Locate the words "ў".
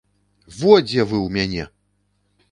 1.25-1.27